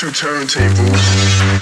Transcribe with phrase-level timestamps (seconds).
[0.00, 1.59] two turntables.